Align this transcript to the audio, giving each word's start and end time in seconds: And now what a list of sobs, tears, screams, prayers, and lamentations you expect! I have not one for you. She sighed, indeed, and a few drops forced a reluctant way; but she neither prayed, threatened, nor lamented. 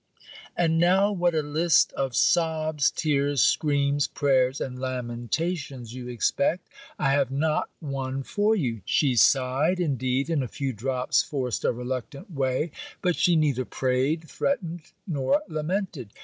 And 0.57 0.79
now 0.79 1.11
what 1.11 1.35
a 1.35 1.43
list 1.43 1.93
of 1.93 2.15
sobs, 2.15 2.89
tears, 2.89 3.43
screams, 3.43 4.07
prayers, 4.07 4.59
and 4.59 4.79
lamentations 4.79 5.93
you 5.93 6.07
expect! 6.07 6.67
I 6.97 7.11
have 7.11 7.29
not 7.29 7.69
one 7.79 8.23
for 8.23 8.55
you. 8.55 8.81
She 8.83 9.15
sighed, 9.15 9.79
indeed, 9.79 10.27
and 10.31 10.43
a 10.43 10.47
few 10.47 10.73
drops 10.73 11.21
forced 11.21 11.63
a 11.63 11.71
reluctant 11.71 12.31
way; 12.31 12.71
but 13.03 13.15
she 13.15 13.35
neither 13.35 13.63
prayed, 13.63 14.27
threatened, 14.27 14.91
nor 15.05 15.43
lamented. 15.47 16.09